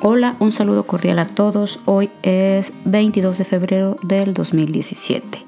[0.00, 1.80] Hola, un saludo cordial a todos.
[1.84, 5.44] Hoy es 22 de febrero del 2017.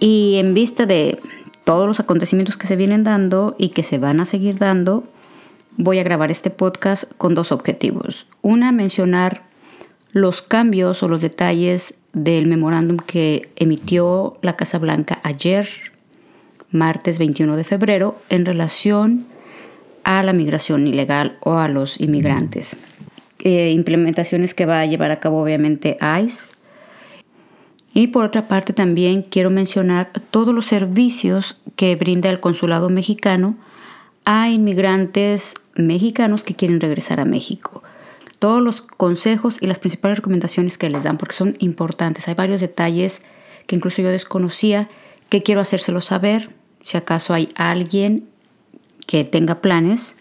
[0.00, 1.20] Y en vista de
[1.62, 5.04] todos los acontecimientos que se vienen dando y que se van a seguir dando,
[5.76, 8.26] voy a grabar este podcast con dos objetivos.
[8.42, 9.44] Una, mencionar
[10.10, 15.68] los cambios o los detalles del memorándum que emitió la Casa Blanca ayer,
[16.72, 19.26] martes 21 de febrero, en relación
[20.02, 22.76] a la migración ilegal o a los inmigrantes.
[23.44, 26.54] Eh, implementaciones que va a llevar a cabo obviamente ICE.
[27.92, 33.56] Y por otra parte también quiero mencionar todos los servicios que brinda el consulado mexicano
[34.24, 37.82] a inmigrantes mexicanos que quieren regresar a México.
[38.38, 42.28] Todos los consejos y las principales recomendaciones que les dan porque son importantes.
[42.28, 43.22] Hay varios detalles
[43.66, 44.88] que incluso yo desconocía
[45.30, 46.50] que quiero hacérselo saber.
[46.84, 48.28] Si acaso hay alguien
[49.08, 50.16] que tenga planes,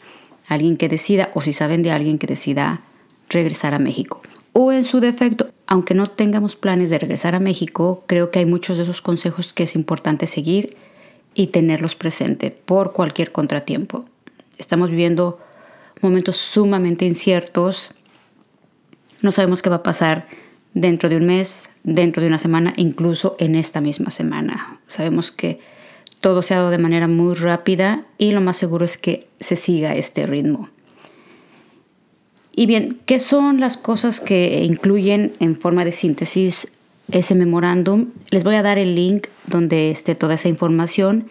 [0.47, 2.81] alguien que decida o si saben de alguien que decida
[3.31, 4.21] regresar a México.
[4.53, 8.45] O en su defecto, aunque no tengamos planes de regresar a México, creo que hay
[8.45, 10.75] muchos de esos consejos que es importante seguir
[11.33, 14.05] y tenerlos presentes por cualquier contratiempo.
[14.57, 15.39] Estamos viviendo
[16.01, 17.91] momentos sumamente inciertos.
[19.21, 20.27] No sabemos qué va a pasar
[20.73, 24.79] dentro de un mes, dentro de una semana, incluso en esta misma semana.
[24.87, 25.59] Sabemos que
[26.19, 29.55] todo se ha dado de manera muy rápida y lo más seguro es que se
[29.55, 30.69] siga este ritmo.
[32.53, 36.73] Y bien, ¿qué son las cosas que incluyen en forma de síntesis
[37.09, 38.07] ese memorándum?
[38.29, 41.29] Les voy a dar el link donde esté toda esa información.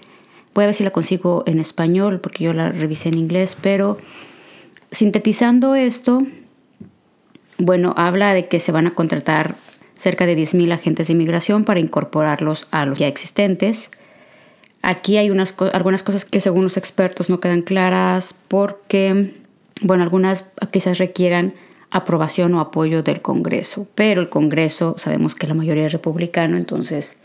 [0.54, 3.98] Voy a ver si la consigo en español porque yo la revisé en inglés, pero
[4.90, 6.22] sintetizando esto,
[7.58, 9.56] bueno, habla de que se van a contratar
[9.96, 13.90] cerca de 10.000 agentes de inmigración para incorporarlos a los ya existentes.
[14.80, 19.34] Aquí hay unas, algunas cosas que según los expertos no quedan claras porque
[19.80, 21.54] bueno, algunas quizás requieran
[21.90, 27.18] aprobación o apoyo del Congreso, pero el Congreso sabemos que la mayoría es republicano, entonces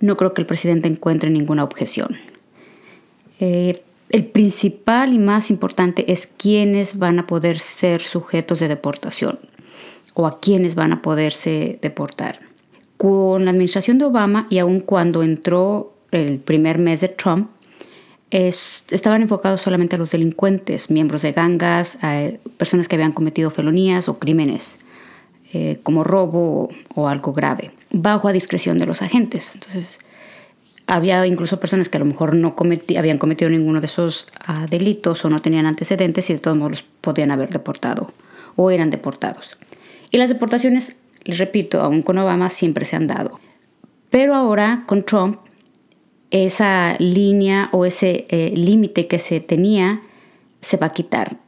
[0.00, 2.16] no creo que el presidente encuentre ninguna objeción.
[3.40, 9.38] Eh, el principal y más importante es quiénes van a poder ser sujetos de deportación
[10.14, 12.40] o a quiénes van a poderse deportar.
[12.96, 17.50] Con la administración de Obama y aun cuando entró el primer mes de Trump,
[18.30, 21.98] estaban enfocados solamente a los delincuentes, miembros de gangas,
[22.56, 24.78] personas que habían cometido felonías o crímenes
[25.54, 29.54] eh, como robo o, algo grave, bajo a discreción de los agentes.
[29.54, 29.98] Entonces,
[30.86, 32.54] había incluso personas que a lo mejor no
[32.98, 36.84] habían cometido ninguno de esos ah, delitos o no tenían antecedentes y de todos modos
[37.00, 38.12] podían haber deportado
[38.56, 39.56] o eran deportados.
[40.10, 43.40] Y las deportaciones, les repito, aún con Obama siempre se han dado.
[44.10, 45.38] Pero ahora con Trump
[46.30, 50.02] esa línea o ese eh, límite que se tenía
[50.60, 51.38] se va a quitar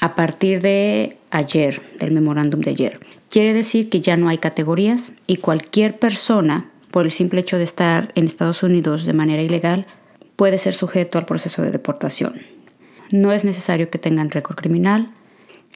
[0.00, 3.00] a partir de ayer, del memorándum de ayer.
[3.28, 7.64] Quiere decir que ya no hay categorías y cualquier persona, por el simple hecho de
[7.64, 9.86] estar en Estados Unidos de manera ilegal,
[10.36, 12.40] puede ser sujeto al proceso de deportación.
[13.10, 15.10] No es necesario que tengan récord criminal.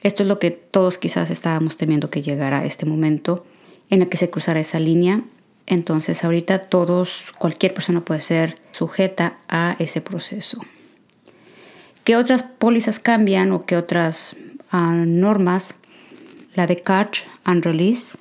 [0.01, 3.45] Esto es lo que todos quizás estábamos temiendo que llegara este momento
[3.89, 5.21] en el que se cruzara esa línea
[5.67, 10.61] entonces ahorita todos, cualquier persona puede ser sujeta a ese proceso.
[12.03, 14.35] ¿Qué otras pólizas cambian o qué otras
[14.69, 15.75] ah, normas?
[16.53, 18.17] La de catch and release,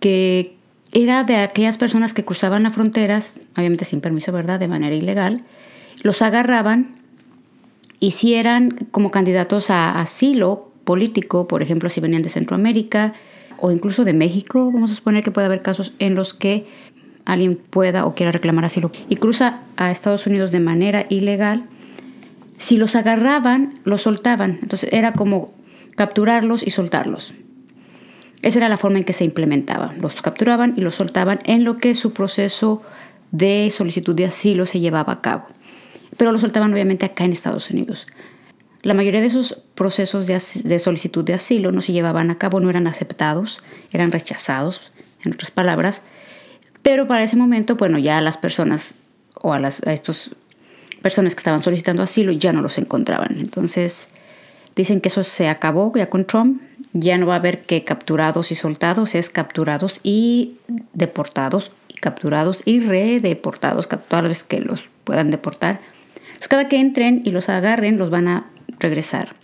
[0.00, 0.56] que
[0.92, 4.58] era de aquellas personas que cruzaban las fronteras, obviamente sin permiso, ¿verdad?
[4.58, 5.42] De manera ilegal,
[6.02, 6.96] los agarraban
[8.00, 13.14] y si eran como candidatos a asilo político, por ejemplo, si venían de Centroamérica,
[13.62, 16.66] o incluso de México, vamos a suponer que puede haber casos en los que
[17.24, 21.62] alguien pueda o quiera reclamar asilo y cruza a Estados Unidos de manera ilegal,
[22.58, 24.58] si los agarraban, los soltaban.
[24.62, 25.54] Entonces era como
[25.94, 27.34] capturarlos y soltarlos.
[28.42, 29.92] Esa era la forma en que se implementaba.
[30.00, 32.82] Los capturaban y los soltaban en lo que su proceso
[33.30, 35.46] de solicitud de asilo se llevaba a cabo.
[36.16, 38.08] Pero los soltaban obviamente acá en Estados Unidos.
[38.82, 42.68] La mayoría de esos procesos de, solicitud de asilo no se llevaban a cabo, no
[42.68, 43.62] eran aceptados,
[43.92, 44.92] eran rechazados,
[45.24, 46.02] en otras palabras.
[46.82, 48.94] Pero para ese momento, bueno, ya las personas
[49.40, 50.30] o a, las, a estas
[51.00, 53.36] personas que estaban solicitando asilo ya no los encontraban.
[53.38, 54.08] Entonces,
[54.74, 56.60] dicen que eso se acabó ya con Trump.
[56.92, 60.56] Ya no va a haber que capturados y soltados, es capturados y
[60.92, 65.80] deportados, y capturados y redeportados, capturados que los puedan deportar.
[66.26, 68.46] Entonces, cada que entren y los agarren, los van a
[68.82, 69.34] regresar.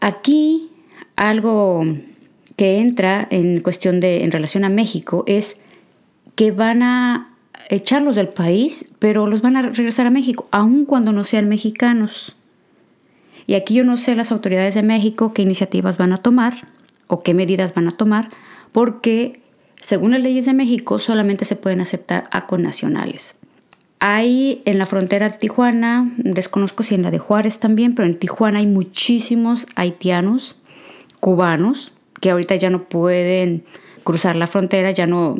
[0.00, 0.70] Aquí
[1.16, 1.84] algo
[2.56, 5.56] que entra en cuestión de en relación a México es
[6.34, 7.34] que van a
[7.68, 12.36] echarlos del país, pero los van a regresar a México, aun cuando no sean mexicanos.
[13.46, 16.54] Y aquí yo no sé las autoridades de México qué iniciativas van a tomar
[17.06, 18.28] o qué medidas van a tomar,
[18.72, 19.40] porque
[19.80, 23.37] según las leyes de México solamente se pueden aceptar a connacionales.
[24.00, 28.18] Hay en la frontera de Tijuana, desconozco si en la de Juárez también, pero en
[28.18, 30.56] Tijuana hay muchísimos haitianos,
[31.20, 33.64] cubanos, que ahorita ya no pueden
[34.04, 35.36] cruzar la frontera, ya no,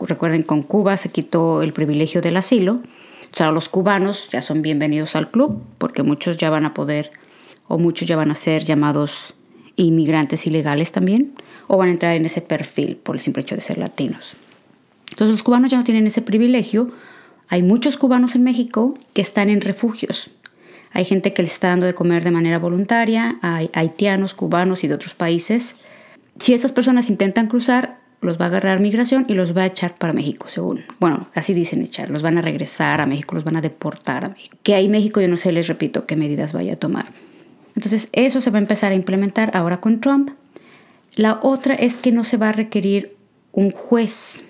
[0.00, 2.80] recuerden, con Cuba se quitó el privilegio del asilo.
[3.32, 7.10] O sea, los cubanos ya son bienvenidos al club porque muchos ya van a poder
[7.66, 9.34] o muchos ya van a ser llamados
[9.76, 11.32] inmigrantes ilegales también
[11.66, 14.36] o van a entrar en ese perfil por el simple hecho de ser latinos.
[15.10, 16.92] Entonces los cubanos ya no tienen ese privilegio.
[17.48, 20.30] Hay muchos cubanos en México que están en refugios.
[20.92, 24.88] Hay gente que les está dando de comer de manera voluntaria, hay haitianos, cubanos y
[24.88, 25.76] de otros países.
[26.38, 29.96] Si esas personas intentan cruzar, los va a agarrar migración y los va a echar
[29.96, 30.80] para México, según.
[30.98, 34.28] Bueno, así dicen echar, los van a regresar a México, los van a deportar a
[34.30, 34.56] México.
[34.62, 37.06] Que ahí México yo no sé, les repito, qué medidas vaya a tomar.
[37.76, 40.30] Entonces eso se va a empezar a implementar ahora con Trump.
[41.16, 43.16] La otra es que no se va a requerir
[43.52, 44.43] un juez.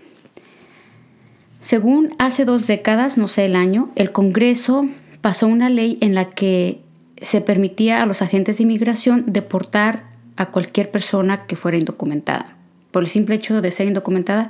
[1.64, 4.86] Según hace dos décadas, no sé el año, el Congreso
[5.22, 6.82] pasó una ley en la que
[7.22, 10.04] se permitía a los agentes de inmigración deportar
[10.36, 12.54] a cualquier persona que fuera indocumentada.
[12.90, 14.48] Por el simple hecho de ser indocumentada,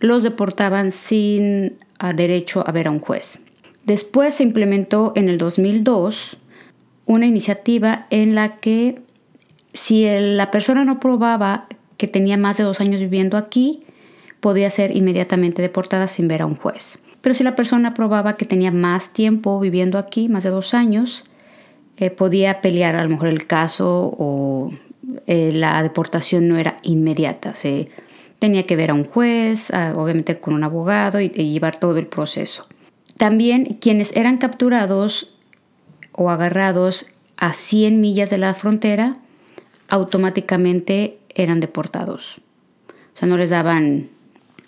[0.00, 1.78] los deportaban sin
[2.16, 3.38] derecho a ver a un juez.
[3.84, 6.36] Después se implementó en el 2002
[7.06, 9.00] una iniciativa en la que
[9.72, 13.84] si la persona no probaba que tenía más de dos años viviendo aquí,
[14.40, 16.98] podía ser inmediatamente deportada sin ver a un juez.
[17.20, 21.24] Pero si la persona probaba que tenía más tiempo viviendo aquí, más de dos años,
[21.98, 24.72] eh, podía pelear a lo mejor el caso o
[25.26, 27.54] eh, la deportación no era inmediata.
[27.54, 27.90] Se
[28.38, 32.66] tenía que ver a un juez, obviamente con un abogado y llevar todo el proceso.
[33.18, 35.34] También quienes eran capturados
[36.12, 37.06] o agarrados
[37.36, 39.18] a 100 millas de la frontera,
[39.88, 42.40] automáticamente eran deportados.
[42.88, 44.08] O sea, no les daban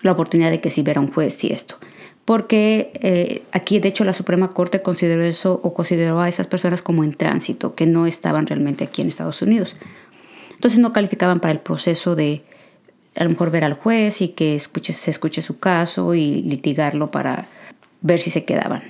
[0.02, 1.76] la oportunidad de que si viera un juez y esto.
[2.24, 6.82] Porque eh, aquí, de hecho, la Suprema Corte consideró eso o consideró a esas personas
[6.82, 9.76] como en tránsito, que no estaban realmente aquí en Estados Unidos.
[10.54, 12.42] Entonces no calificaban para el proceso de
[13.16, 17.10] a lo mejor ver al juez y que escuche, se escuche su caso y litigarlo
[17.10, 17.48] para
[18.00, 18.82] ver si se quedaban.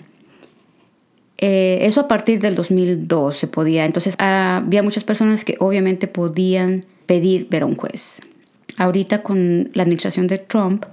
[1.39, 3.85] Eh, eso a partir del 2002 se podía.
[3.85, 8.21] Entonces había muchas personas que obviamente podían pedir ver a un juez.
[8.77, 10.85] Ahorita con la administración de Trump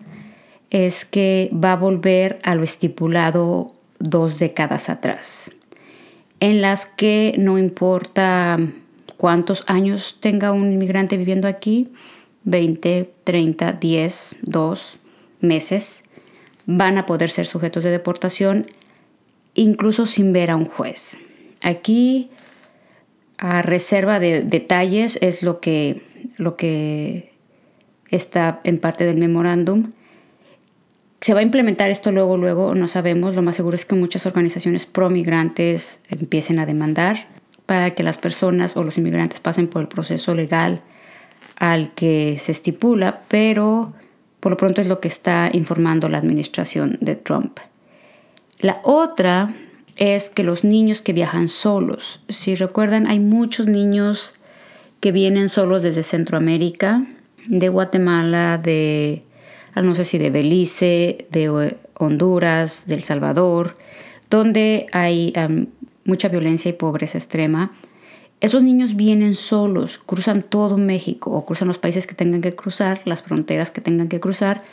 [0.69, 5.51] es que va a volver a lo estipulado dos décadas atrás,
[6.39, 8.57] en las que no importa
[9.18, 11.92] cuántos años tenga un inmigrante viviendo aquí,
[12.44, 15.00] 20, 30, 10, 2
[15.42, 16.04] meses,
[16.66, 18.68] van a poder ser sujetos de deportación
[19.56, 21.18] incluso sin ver a un juez.
[21.62, 22.30] Aquí,
[23.38, 26.01] a reserva de detalles, es lo que,
[26.38, 27.33] lo que
[28.10, 29.92] está en parte del memorándum.
[31.21, 32.75] ¿Se va a implementar esto luego, luego?
[32.75, 33.36] No sabemos.
[33.36, 37.27] Lo más seguro es que muchas organizaciones pro migrantes empiecen a demandar
[37.66, 40.81] para que las personas o los inmigrantes pasen por el proceso legal
[41.57, 43.94] al que se estipula, pero
[44.39, 47.60] por lo pronto es lo que está informando la administración de Trump.
[48.60, 49.54] La otra
[49.98, 54.36] es que los niños que viajan solos, si recuerdan, hay muchos niños
[55.01, 57.05] que vienen solos desde Centroamérica,
[57.46, 59.24] de Guatemala, de,
[59.81, 63.77] no sé si de Belice, de Honduras, de El Salvador,
[64.29, 65.33] donde hay
[66.05, 67.71] mucha violencia y pobreza extrema.
[68.41, 73.00] Esos niños vienen solos, cruzan todo México o cruzan los países que tengan que cruzar,
[73.05, 74.63] las fronteras que tengan que cruzar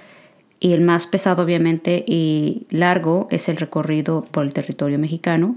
[0.61, 5.57] y el más pesado obviamente y largo es el recorrido por el territorio mexicano.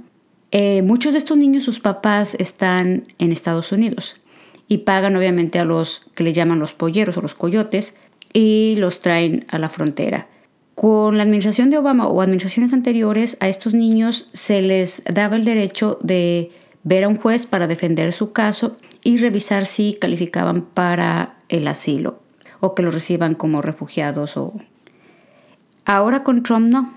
[0.52, 4.16] Eh, muchos de estos niños, sus papás están en Estados Unidos
[4.68, 7.96] y pagan obviamente a los que le llaman los polleros o los coyotes
[8.34, 10.28] y los traen a la frontera.
[10.76, 15.46] Con la administración de Obama o administraciones anteriores, a estos niños se les daba el
[15.46, 16.52] derecho de
[16.84, 22.20] ver a un juez para defender su caso y revisar si calificaban para el asilo
[22.62, 24.54] o que los reciban como refugiados o
[25.90, 26.94] Ahora con Trump no.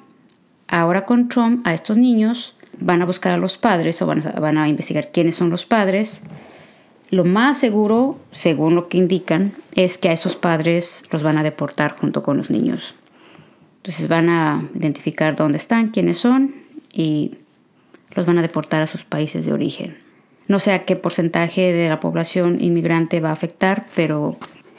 [0.68, 4.32] Ahora con Trump a estos niños van a buscar a los padres o van a,
[4.38, 6.24] van a investigar quiénes son los padres.
[7.12, 11.42] Lo más seguro, según lo que indican, es que a esos padres los van a
[11.42, 12.94] deportar junto con los niños.
[13.76, 16.54] Entonces van a identificar dónde están, quiénes son
[16.90, 17.32] y
[18.12, 19.98] los van a deportar a sus países de origen.
[20.48, 24.38] No sé a qué porcentaje de la población inmigrante va a afectar, pero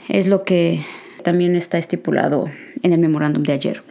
[0.09, 0.83] es lo que
[1.21, 2.49] también está estipulado
[2.81, 3.83] en el memorándum de ayer.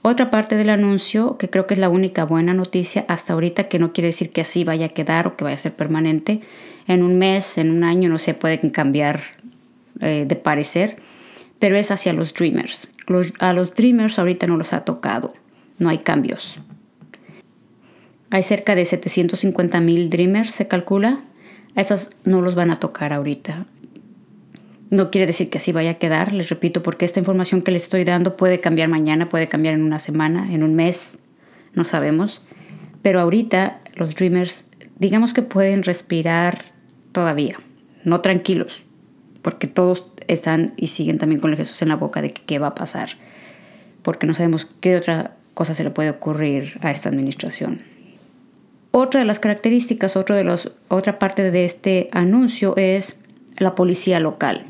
[0.00, 3.80] Otra parte del anuncio, que creo que es la única buena noticia hasta ahorita, que
[3.80, 6.40] no quiere decir que así vaya a quedar o que vaya a ser permanente,
[6.86, 9.20] en un mes, en un año, no se pueden cambiar
[10.00, 10.96] eh, de parecer,
[11.58, 12.88] pero es hacia los Dreamers.
[13.38, 15.32] a los Dreamers ahorita no los ha tocado,
[15.78, 16.58] no hay cambios.
[18.30, 21.20] Hay cerca de 750 mil Dreamers, se calcula.
[21.76, 23.66] A esos no los van a tocar ahorita.
[24.88, 27.84] No quiere decir que así vaya a quedar, les repito, porque esta información que les
[27.84, 31.18] estoy dando puede cambiar mañana, puede cambiar en una semana, en un mes,
[31.74, 32.42] no sabemos.
[33.02, 34.64] Pero ahorita los Dreamers,
[34.98, 36.71] digamos que pueden respirar
[37.12, 37.58] todavía,
[38.04, 38.84] no tranquilos,
[39.42, 42.68] porque todos están y siguen también con el Jesús en la boca de qué va
[42.68, 43.10] a pasar,
[44.02, 47.80] porque no sabemos qué otra cosa se le puede ocurrir a esta administración.
[48.90, 53.16] Otra de las características, otro de los, otra parte de este anuncio es
[53.58, 54.64] la policía local.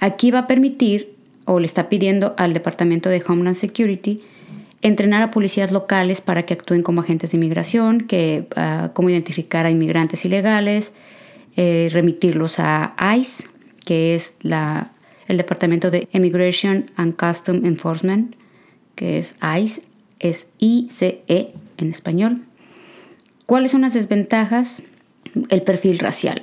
[0.00, 4.20] Aquí va a permitir, o le está pidiendo al Departamento de Homeland Security,
[4.82, 9.64] entrenar a policías locales para que actúen como agentes de inmigración, que uh, cómo identificar
[9.64, 10.92] a inmigrantes ilegales,
[11.56, 13.48] eh, remitirlos a ICE,
[13.84, 18.34] que es el Departamento de Immigration and Custom Enforcement,
[18.94, 19.82] que es ICE,
[20.18, 21.22] es ICE
[21.76, 22.42] en español.
[23.46, 24.82] ¿Cuáles son las desventajas?
[25.48, 26.42] El perfil racial.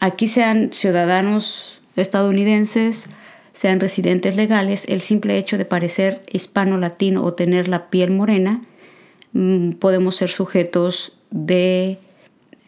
[0.00, 3.08] Aquí sean ciudadanos estadounidenses,
[3.58, 8.62] sean residentes legales, el simple hecho de parecer hispano-latino o tener la piel morena,
[9.32, 11.98] mm, podemos ser sujetos de,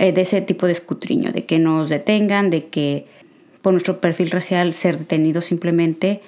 [0.00, 3.06] eh, de ese tipo de escutriño, de que nos detengan, de que
[3.62, 6.22] por nuestro perfil racial ser detenidos simplemente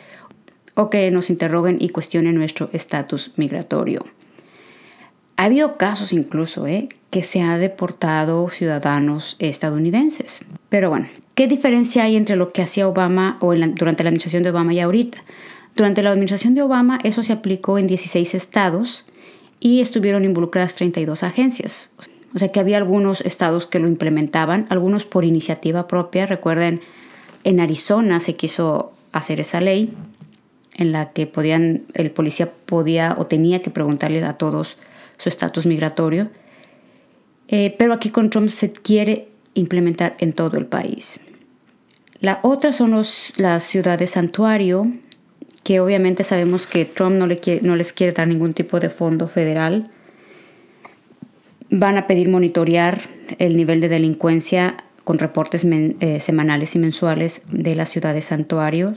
[0.76, 4.04] o que nos interroguen y cuestionen nuestro estatus migratorio.
[5.38, 6.88] Ha habido casos incluso ¿eh?
[7.10, 10.42] que se han deportado ciudadanos estadounidenses.
[10.68, 14.50] Pero bueno, ¿qué diferencia hay entre lo que hacía Obama o durante la administración de
[14.50, 15.22] Obama y ahorita?
[15.74, 19.06] Durante la administración de Obama eso se aplicó en 16 estados
[19.60, 21.90] y estuvieron involucradas 32 agencias.
[22.34, 26.26] O sea que había algunos estados que lo implementaban, algunos por iniciativa propia.
[26.26, 26.80] Recuerden,
[27.44, 29.92] en Arizona se quiso hacer esa ley
[30.74, 34.78] en la que podían, el policía podía o tenía que preguntarle a todos
[35.18, 36.30] su estatus migratorio.
[37.48, 41.20] Eh, pero aquí con Trump se quiere implementar en todo el país.
[42.20, 44.86] La otra son los, las ciudades santuario,
[45.64, 49.28] que obviamente sabemos que Trump no, le no les quiere dar ningún tipo de fondo
[49.28, 49.90] federal.
[51.70, 53.00] Van a pedir monitorear
[53.38, 58.94] el nivel de delincuencia con reportes eh, semanales y mensuales de las ciudades santuario.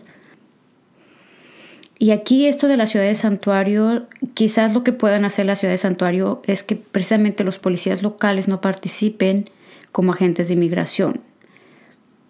[1.97, 5.73] Y aquí esto de la ciudad de santuario, quizás lo que puedan hacer la ciudad
[5.73, 9.49] de santuario es que precisamente los policías locales no participen
[9.95, 11.21] como agentes de inmigración.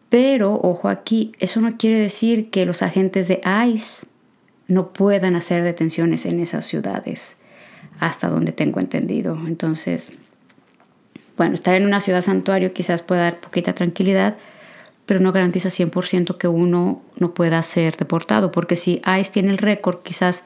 [0.09, 4.05] Pero, ojo aquí, eso no quiere decir que los agentes de ICE
[4.67, 7.37] no puedan hacer detenciones en esas ciudades,
[7.99, 9.35] hasta donde tengo entendido.
[9.47, 10.09] Entonces,
[11.37, 14.37] bueno, estar en una ciudad santuario quizás pueda dar poquita tranquilidad,
[15.07, 19.57] pero no garantiza 100% que uno no pueda ser deportado, porque si ICE tiene el
[19.57, 20.43] récord quizás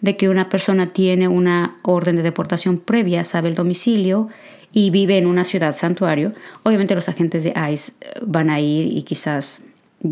[0.00, 4.28] de que una persona tiene una orden de deportación previa, sabe el domicilio
[4.72, 8.86] y vive en una ciudad santuario, obviamente los agentes de ICE eh, van a ir
[8.86, 9.62] y quizás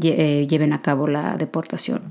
[0.02, 2.02] eh, lleven a cabo la deportación.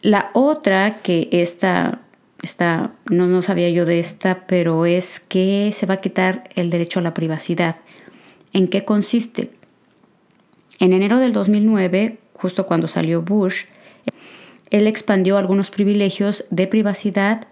[0.00, 2.00] La otra que esta,
[3.10, 7.00] no, no sabía yo de esta, pero es que se va a quitar el derecho
[7.00, 7.76] a la privacidad.
[8.54, 9.50] ¿En qué consiste?
[10.78, 13.64] En enero del 2009, justo cuando salió Bush,
[14.70, 17.46] él expandió algunos privilegios de privacidad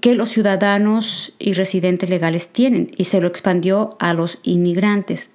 [0.00, 5.30] que los ciudadanos y residentes legales tienen y se lo expandió a los inmigrantes,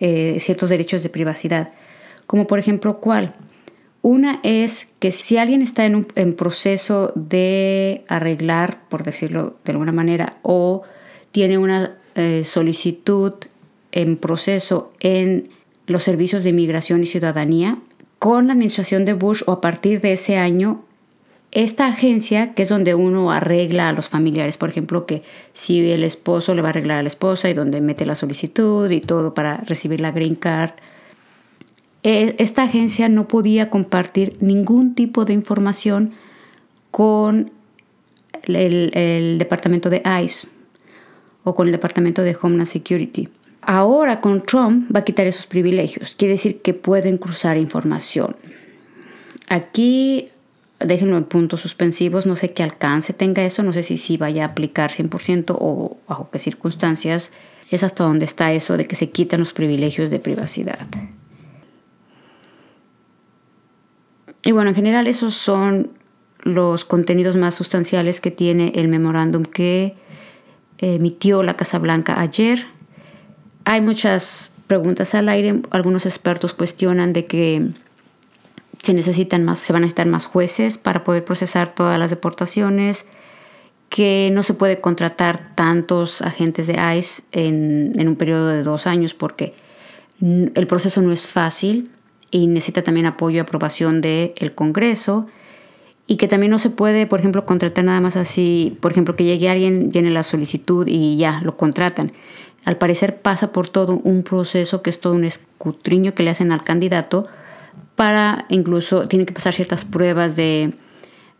[0.00, 1.72] eh, ciertos derechos de privacidad,
[2.26, 3.32] como por ejemplo cuál.
[4.02, 9.92] Una es que si alguien está en un proceso de arreglar, por decirlo de alguna
[9.92, 10.82] manera, o
[11.32, 13.32] tiene una eh, solicitud
[13.92, 15.48] en proceso en
[15.86, 17.78] los servicios de inmigración y ciudadanía.
[18.24, 20.82] Con la administración de Bush o a partir de ese año,
[21.50, 26.02] esta agencia, que es donde uno arregla a los familiares, por ejemplo, que si el
[26.02, 29.34] esposo le va a arreglar a la esposa y donde mete la solicitud y todo
[29.34, 30.70] para recibir la green card,
[32.02, 36.14] e, esta agencia no podía compartir ningún tipo de información
[36.90, 37.50] con
[38.44, 40.48] el, el departamento de ICE
[41.42, 43.28] o con el departamento de Homeland Security.
[43.66, 46.14] Ahora con Trump va a quitar esos privilegios.
[46.16, 48.36] Quiere decir que pueden cruzar información.
[49.48, 50.30] Aquí
[50.80, 54.44] déjenlo en puntos suspensivos, no sé qué alcance tenga eso, no sé si, si vaya
[54.44, 57.32] a aplicar 100% o bajo qué circunstancias.
[57.70, 60.86] Es hasta donde está eso de que se quitan los privilegios de privacidad.
[64.42, 65.90] Y bueno, en general esos son
[66.40, 69.94] los contenidos más sustanciales que tiene el memorándum que
[70.78, 72.66] emitió la Casa Blanca ayer.
[73.64, 75.60] Hay muchas preguntas al aire.
[75.70, 77.70] Algunos expertos cuestionan de que
[78.82, 83.06] se necesitan más, se van a necesitar más jueces para poder procesar todas las deportaciones,
[83.88, 88.86] que no se puede contratar tantos agentes de ICE en, en un periodo de dos
[88.86, 89.54] años porque
[90.20, 91.90] el proceso no es fácil
[92.30, 95.26] y necesita también apoyo y aprobación del Congreso
[96.06, 99.24] y que también no se puede, por ejemplo, contratar nada más así, por ejemplo, que
[99.24, 102.12] llegue alguien, viene la solicitud y ya lo contratan.
[102.64, 106.50] Al parecer pasa por todo un proceso que es todo un escutriño que le hacen
[106.50, 107.28] al candidato
[107.94, 110.72] para incluso, tiene que pasar ciertas pruebas de,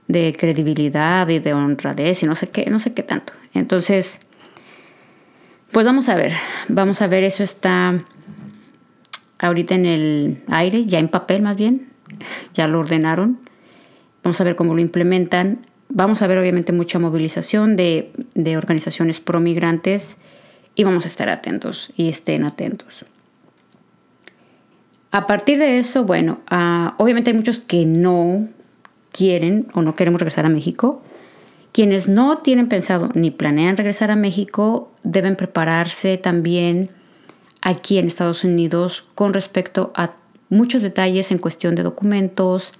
[0.06, 3.32] de credibilidad y de honradez y no sé qué, no sé qué tanto.
[3.54, 4.20] Entonces,
[5.72, 6.32] pues vamos a ver,
[6.68, 8.04] vamos a ver, eso está
[9.38, 11.88] ahorita en el aire, ya en papel más bien,
[12.54, 13.40] ya lo ordenaron.
[14.22, 15.66] Vamos a ver cómo lo implementan.
[15.88, 20.16] Vamos a ver obviamente mucha movilización de, de organizaciones pro migrantes
[20.74, 23.04] y vamos a estar atentos y estén atentos.
[25.10, 28.48] A partir de eso, bueno, ah, obviamente hay muchos que no
[29.12, 31.02] quieren o no queremos regresar a México.
[31.70, 36.90] Quienes no tienen pensado ni planean regresar a México deben prepararse también
[37.62, 40.14] aquí en Estados Unidos con respecto a
[40.50, 42.72] muchos detalles en cuestión de documentos,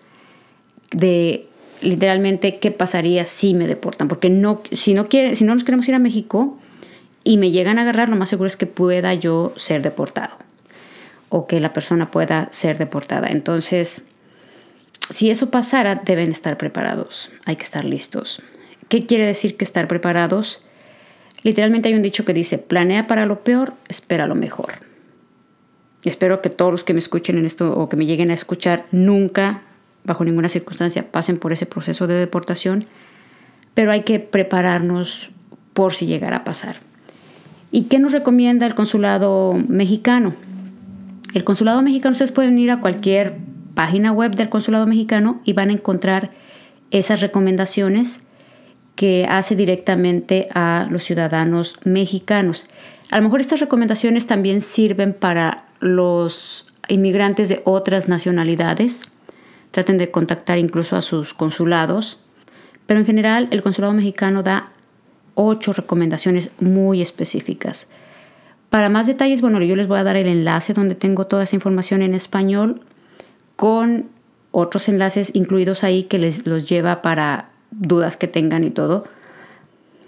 [0.91, 1.47] de
[1.83, 5.95] literalmente qué pasaría si me deportan, porque no, si, no si no nos queremos ir
[5.95, 6.59] a México
[7.25, 10.37] y me llegan a agarrar, lo más seguro es que pueda yo ser deportado
[11.31, 13.29] o que la persona pueda ser deportada.
[13.29, 14.05] Entonces,
[15.11, 18.43] si eso pasara, deben estar preparados, hay que estar listos.
[18.89, 20.63] ¿Qué quiere decir que estar preparados?
[21.43, 24.75] Literalmente hay un dicho que dice, planea para lo peor, espera lo mejor.
[26.05, 28.85] Espero que todos los que me escuchen en esto o que me lleguen a escuchar
[28.93, 29.63] nunca,
[30.05, 32.87] bajo ninguna circunstancia, pasen por ese proceso de deportación,
[33.73, 35.31] pero hay que prepararnos
[35.73, 36.84] por si llegara a pasar.
[37.75, 40.33] ¿Y qué nos recomienda el consulado mexicano?
[41.35, 43.39] El Consulado Mexicano, ustedes pueden ir a cualquier
[43.75, 46.31] página web del Consulado Mexicano y van a encontrar
[46.93, 48.21] esas recomendaciones
[48.95, 52.67] que hace directamente a los ciudadanos mexicanos.
[53.11, 59.03] A lo mejor estas recomendaciones también sirven para los inmigrantes de otras nacionalidades.
[59.73, 62.21] Traten de contactar incluso a sus consulados.
[62.87, 64.74] Pero en general el Consulado Mexicano da
[65.35, 67.89] ocho recomendaciones muy específicas.
[68.71, 71.57] Para más detalles, bueno, yo les voy a dar el enlace donde tengo toda esa
[71.57, 72.81] información en español
[73.57, 74.09] con
[74.51, 79.05] otros enlaces incluidos ahí que les los lleva para dudas que tengan y todo.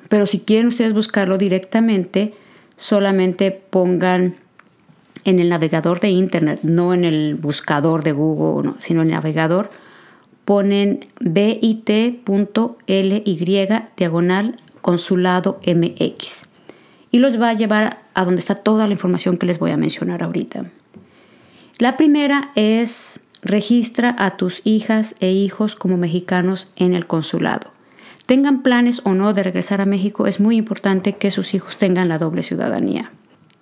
[0.08, 2.34] Pero si quieren ustedes buscarlo directamente,
[2.76, 4.36] solamente pongan
[5.24, 9.70] en el navegador de internet, no en el buscador de Google, sino en el navegador,
[10.44, 12.76] ponen bit.ly
[13.96, 16.44] diagonal consulado MX
[17.10, 19.76] y los va a llevar a donde está toda la información que les voy a
[19.76, 20.66] mencionar ahorita.
[21.80, 27.72] La primera es registra a tus hijas e hijos como mexicanos en el consulado.
[28.26, 32.08] Tengan planes o no de regresar a México, es muy importante que sus hijos tengan
[32.08, 33.10] la doble ciudadanía.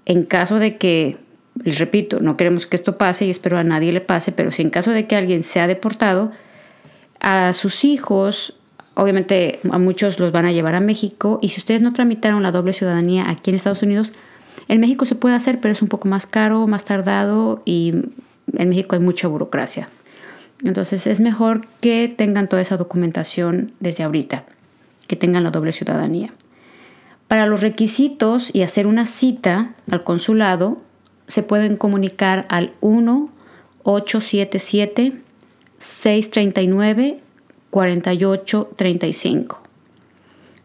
[0.05, 1.17] En caso de que,
[1.63, 4.61] les repito, no queremos que esto pase y espero a nadie le pase, pero si
[4.61, 6.33] en caso de que alguien sea deportado,
[7.21, 8.59] a sus hijos
[8.95, 12.53] Obviamente a muchos los van a llevar a México y si ustedes no tramitaron la
[12.53, 14.13] doble ciudadanía aquí en Estados Unidos,
[14.69, 17.93] en México se puede hacer, pero es un poco más caro, más tardado y
[18.53, 19.89] en México hay mucha burocracia.
[20.63, 24.45] Entonces es mejor que tengan toda esa documentación desde ahorita,
[25.09, 26.33] que tengan la doble ciudadanía.
[27.27, 30.79] Para los requisitos y hacer una cita al consulado,
[31.27, 33.31] se pueden comunicar al 1
[33.83, 35.13] 877
[35.79, 37.24] 639
[37.75, 39.61] 4835.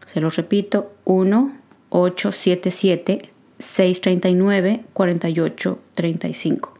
[0.06, 1.52] Se los repito, 1
[1.88, 6.74] 877 639 4835.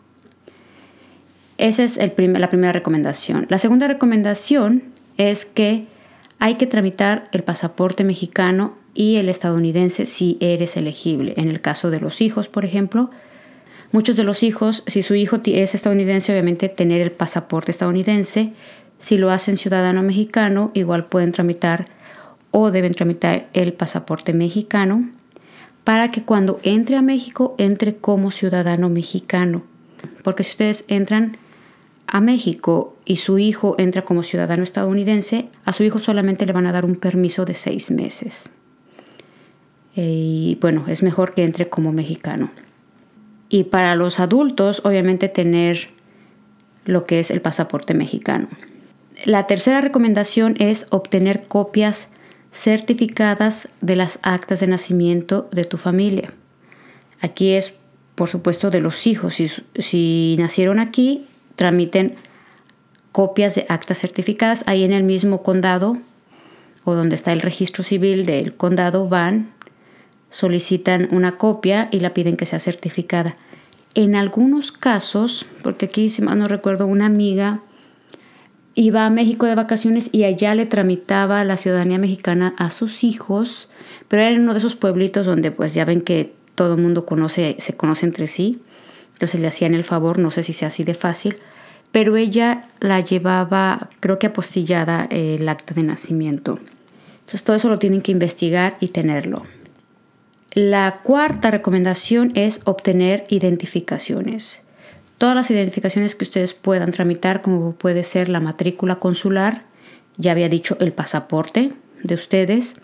[1.59, 3.47] Esa es la primera recomendación.
[3.49, 4.85] La segunda recomendación
[5.17, 5.87] es que
[6.39, 11.35] hay que tramitar el pasaporte mexicano y el estadounidense si eres elegible.
[11.39, 13.11] En el caso de los hijos, por ejemplo,
[13.91, 18.53] muchos de los hijos, si su hijo es estadounidense, obviamente tener el pasaporte estadounidense,
[19.01, 21.87] si lo hacen ciudadano mexicano, igual pueden tramitar
[22.51, 25.09] o deben tramitar el pasaporte mexicano
[25.85, 29.63] para que cuando entre a México entre como ciudadano mexicano.
[30.23, 31.39] Porque si ustedes entran
[32.07, 36.67] a México y su hijo entra como ciudadano estadounidense, a su hijo solamente le van
[36.67, 38.51] a dar un permiso de seis meses.
[39.97, 42.51] Y bueno, es mejor que entre como mexicano.
[43.49, 45.89] Y para los adultos, obviamente tener
[46.85, 48.49] lo que es el pasaporte mexicano
[49.25, 52.09] La tercera recomendación es obtener copias
[52.53, 56.33] certificadas de las actas de nacimiento de tu familia.
[57.21, 57.75] Aquí es,
[58.15, 59.35] por supuesto, de los hijos.
[59.35, 62.15] Si, si nacieron aquí, tramiten
[63.13, 64.65] copias de actas certificadas.
[64.67, 65.99] Ahí en el mismo condado
[66.85, 69.53] o donde está el registro civil del condado van,
[70.31, 73.37] solicitan una copia y la piden que sea certificada.
[73.95, 77.61] En algunos casos, porque aquí, si no recuerdo, una amiga
[78.81, 83.69] iba a México de vacaciones y allá le tramitaba la ciudadanía mexicana a sus hijos,
[84.09, 87.05] pero era en uno de esos pueblitos donde pues ya ven que todo el mundo
[87.05, 88.63] conoce, se conoce entre sí,
[89.13, 91.37] entonces le hacían el favor, no sé si sea así de fácil,
[91.93, 96.59] pero ella la llevaba, creo que apostillada el acta de nacimiento.
[97.19, 99.43] Entonces todo eso lo tienen que investigar y tenerlo.
[100.55, 104.65] La cuarta recomendación es obtener identificaciones.
[105.21, 109.65] Todas las identificaciones que ustedes puedan tramitar, como puede ser la matrícula consular,
[110.17, 112.77] ya había dicho el pasaporte de ustedes,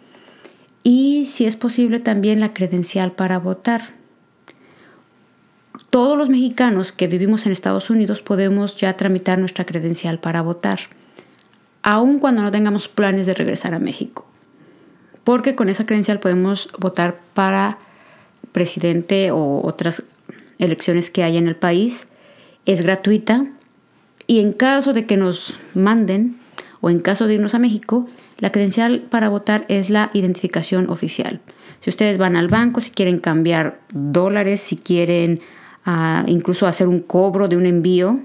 [0.82, 3.96] y si es posible también la credencial para votar
[5.96, 10.80] todos los mexicanos que vivimos en Estados Unidos podemos ya tramitar nuestra credencial para votar,
[11.82, 14.26] aun cuando no tengamos planes de regresar a México.
[15.24, 17.78] Porque con esa credencial podemos votar para
[18.52, 20.02] presidente o otras
[20.58, 22.08] elecciones que haya en el país.
[22.66, 23.46] Es gratuita
[24.26, 26.36] y en caso de que nos manden
[26.80, 28.06] o en caso de irnos a México,
[28.38, 31.40] la credencial para votar es la identificación oficial.
[31.80, 35.40] Si ustedes van al banco, si quieren cambiar dólares, si quieren
[36.26, 38.20] incluso hacer un cobro de un envío,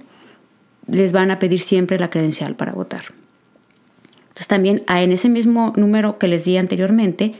[0.88, 3.04] les van a pedir siempre la credencial para votar.
[4.23, 7.36] Entonces también en ese mismo número que les di anteriormente,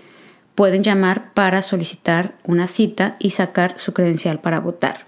[0.54, 5.06] pueden llamar para solicitar una cita y sacar su credencial para votar.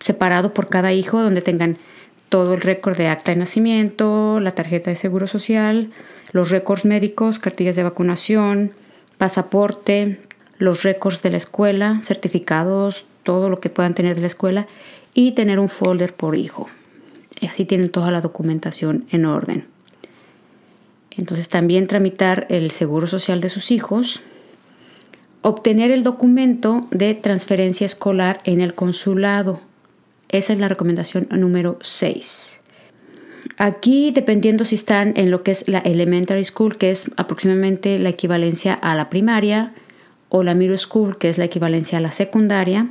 [0.00, 1.78] separado por cada hijo donde tengan
[2.28, 5.90] todo el récord de acta de nacimiento, la tarjeta de seguro social,
[6.32, 8.72] los récords médicos, cartillas de vacunación,
[9.18, 10.20] pasaporte,
[10.58, 14.66] los récords de la escuela, certificados, todo lo que puedan tener de la escuela
[15.14, 16.68] y tener un folder por hijo.
[17.40, 19.66] Y así tienen toda la documentación en orden.
[21.10, 24.22] Entonces también tramitar el seguro social de sus hijos,
[25.42, 29.60] obtener el documento de transferencia escolar en el consulado.
[30.28, 32.60] Esa es la recomendación número 6.
[33.58, 38.10] Aquí, dependiendo si están en lo que es la elementary school, que es aproximadamente la
[38.10, 39.72] equivalencia a la primaria,
[40.28, 42.88] o la middle school, que es la equivalencia a la secundaria,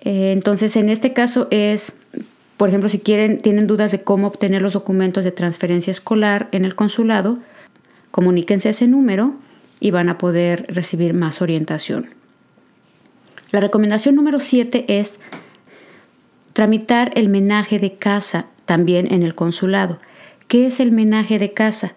[0.00, 1.97] Eh, entonces, en este caso es,
[2.58, 6.64] por ejemplo, si quieren, tienen dudas de cómo obtener los documentos de transferencia escolar en
[6.64, 7.38] el consulado,
[8.10, 9.34] comuníquense a ese número
[9.78, 12.10] y van a poder recibir más orientación.
[13.52, 15.20] La recomendación número 7 es
[16.52, 20.00] tramitar el menaje de casa también en el consulado.
[20.48, 21.94] ¿Qué es el menaje de casa?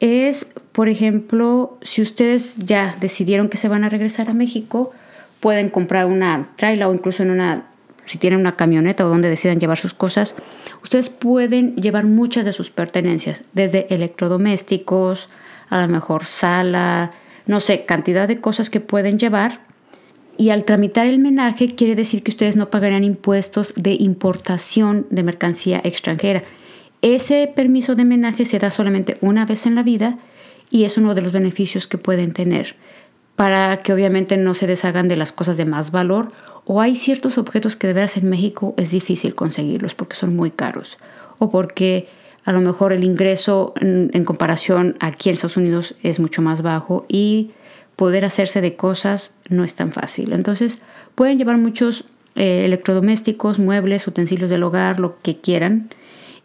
[0.00, 4.92] Es, por ejemplo, si ustedes ya decidieron que se van a regresar a México,
[5.38, 7.66] pueden comprar una trailer o incluso en una,
[8.06, 10.34] si tienen una camioneta o donde decidan llevar sus cosas,
[10.82, 15.28] ustedes pueden llevar muchas de sus pertenencias, desde electrodomésticos,
[15.68, 17.12] a lo mejor sala,
[17.46, 19.60] no sé, cantidad de cosas que pueden llevar.
[20.36, 25.22] Y al tramitar el menaje quiere decir que ustedes no pagarían impuestos de importación de
[25.22, 26.42] mercancía extranjera.
[27.02, 30.18] Ese permiso de menaje se da solamente una vez en la vida
[30.70, 32.76] y es uno de los beneficios que pueden tener
[33.36, 36.32] para que obviamente no se deshagan de las cosas de más valor
[36.64, 40.50] o hay ciertos objetos que de veras en México es difícil conseguirlos porque son muy
[40.50, 40.98] caros
[41.38, 42.08] o porque
[42.44, 47.04] a lo mejor el ingreso en, comparación aquí en Estados Unidos es mucho más bajo
[47.08, 47.50] y
[47.96, 50.32] poder hacerse de cosas no es tan fácil.
[50.32, 50.82] Entonces
[51.14, 55.90] pueden llevar muchos eh, electrodomésticos, muebles, utensilios del hogar, lo que quieran,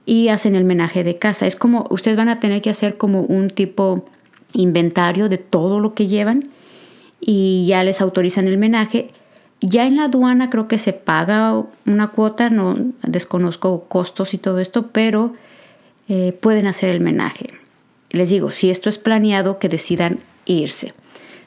[0.06, 1.47] y hacen el menaje de casa.
[1.47, 4.06] Es como ustedes van a tener que hacer como un tipo
[4.54, 6.50] inventario de todo lo que llevan
[7.19, 9.12] y ya les autorizan el menaje.
[9.62, 14.60] Ya en la aduana creo que se paga una cuota, no desconozco costos y todo
[14.60, 15.34] esto, pero
[16.08, 17.49] eh, pueden hacer el menaje.
[18.12, 20.93] Les digo, si esto es planeado, que decidan irse.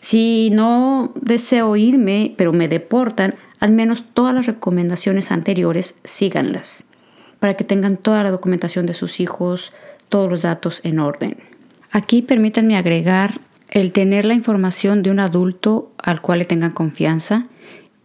[0.00, 6.84] Si no deseo irme, pero me deportan, al menos todas las recomendaciones anteriores síganlas,
[7.38, 9.72] para que tengan toda la documentación de sus hijos,
[10.08, 11.36] todos los datos en orden.
[11.90, 17.42] Aquí permítanme agregar el tener la información de un adulto al cual le tengan confianza,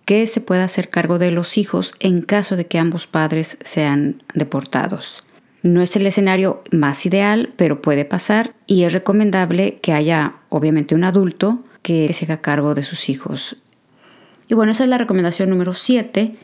[0.06, 4.22] que se pueda hacer cargo de los hijos en caso de que ambos padres sean
[4.36, 5.24] deportados.
[5.64, 10.94] No es el escenario más ideal, pero puede pasar y es recomendable que haya obviamente
[10.94, 13.58] un adulto que se haga cargo de sus hijos.
[14.48, 16.36] Y bueno, esa es la recomendación número 7.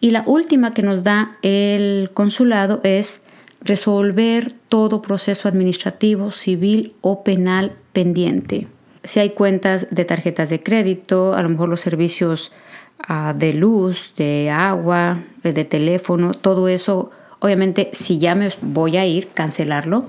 [0.00, 3.22] Y la última que nos da el consulado es
[3.60, 8.68] resolver todo proceso administrativo, civil o penal pendiente.
[9.04, 12.52] Si hay cuentas de tarjetas de crédito, a lo mejor los servicios
[12.98, 17.10] ah, de luz, de agua, de teléfono, todo eso
[17.44, 20.06] Obviamente, si ya me voy a ir, cancelarlo.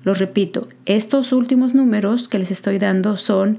[0.04, 3.58] Los repito, estos últimos números que les estoy dando son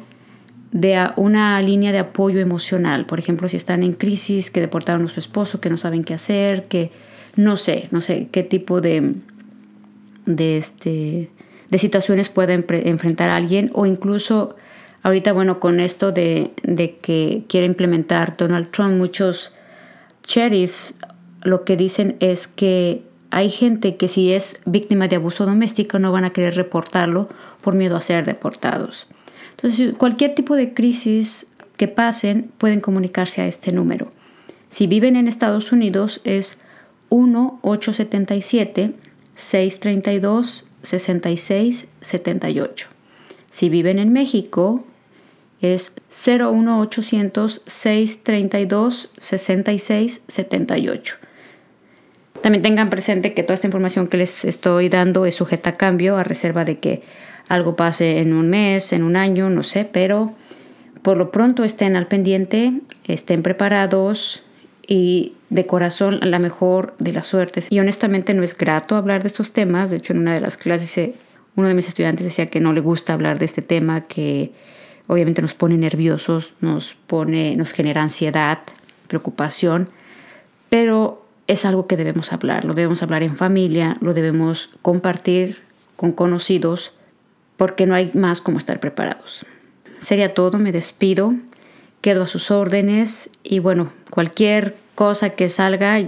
[0.72, 3.06] de una línea de apoyo emocional.
[3.06, 6.14] Por ejemplo, si están en crisis, que deportaron a su esposo, que no saben qué
[6.14, 6.92] hacer, que
[7.36, 9.16] no sé, no sé qué tipo de,
[10.26, 11.32] de este,
[11.70, 14.56] de situaciones puede enfrentar a alguien o incluso
[15.04, 19.54] ahorita, bueno, con esto de, de que quiere implementar Donald Trump, muchos
[20.28, 20.94] sheriffs
[21.42, 26.12] lo que dicen es que hay gente que si es víctima de abuso doméstico no
[26.12, 27.30] van a querer reportarlo
[27.62, 29.08] por miedo a ser deportados.
[29.62, 34.10] Entonces, cualquier tipo de crisis que pasen pueden comunicarse a este número.
[34.70, 36.60] Si viven en Estados Unidos es
[37.10, 38.94] 1-877
[39.36, 42.88] 632 66 78.
[43.50, 44.86] Si viven en México,
[45.60, 51.16] es 01800 632 66 78.
[52.42, 56.16] También tengan presente que toda esta información que les estoy dando es sujeta a cambio,
[56.18, 57.04] a reserva de que
[57.50, 60.34] algo pase en un mes, en un año, no sé, pero
[61.02, 62.74] por lo pronto estén al pendiente,
[63.06, 64.44] estén preparados
[64.88, 67.68] y de corazón la mejor de las suertes.
[67.70, 69.90] Y honestamente no es grato hablar de estos temas.
[69.90, 71.14] De hecho, en una de las clases
[71.56, 74.54] uno de mis estudiantes decía que no le gusta hablar de este tema, que
[75.08, 78.60] obviamente nos pone nerviosos, nos pone, nos genera ansiedad,
[79.08, 79.90] preocupación,
[80.70, 85.58] pero es algo que debemos hablar, lo debemos hablar en familia, lo debemos compartir
[85.96, 86.94] con conocidos,
[87.60, 89.46] porque no hay más como estar preparados.
[89.98, 91.34] Sería todo, me despido,
[92.00, 96.00] quedo a sus órdenes y bueno, cualquier cosa que salga,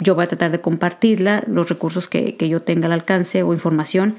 [0.00, 4.16] yo voy a tratar de compartirla, los recursos que, yo tenga al alcance o información.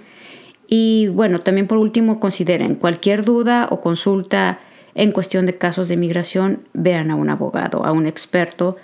[0.68, 4.58] Y bueno, también por último, consideren cualquier duda o consulta
[4.96, 8.78] en cuestión de casos de migración, vean a un abogado, a un experto.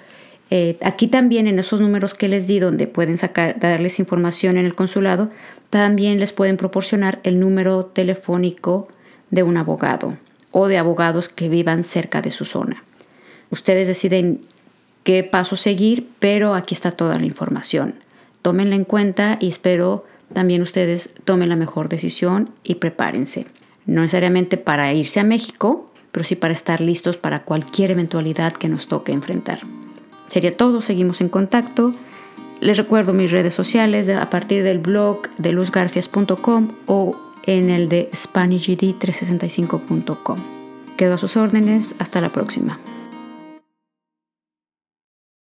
[0.52, 4.68] Eh, aquí también en esos números que les di, donde pueden sacar, darles información en
[4.68, 5.32] el consulado,
[5.74, 8.90] también les pueden proporcionar el número telefónico
[9.32, 10.16] de un abogado
[10.52, 12.84] o de abogados que vivan cerca de su zona.
[13.50, 14.42] Ustedes deciden
[15.04, 17.96] qué paso seguir, pero aquí está toda la información.
[18.44, 23.48] Tómenla en cuenta y espero también ustedes tomen la mejor decisión y prepárense.
[23.88, 28.70] No necesariamente para irse a México, pero sí para estar listos para cualquier eventualidad que
[28.70, 29.62] nos toque enfrentar.
[30.28, 31.96] Sería todo, seguimos en contacto.
[32.64, 37.14] Les recuerdo mis redes sociales a partir del blog de luzgarfias.com o
[37.46, 40.38] en el de SpanishGD365.com.
[40.98, 42.80] Quedo a sus órdenes, hasta la próxima.